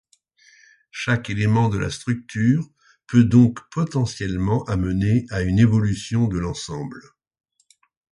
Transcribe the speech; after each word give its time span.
Chaque 0.89 1.29
élément 1.29 1.69
de 1.69 1.77
la 1.77 1.91
structure 1.91 2.67
peut 3.05 3.23
donc 3.23 3.59
potentiellement 3.69 4.63
amener 4.63 5.27
à 5.29 5.43
une 5.43 5.59
évolution 5.59 6.27
de 6.27 6.39
l'ensemble. 6.39 7.03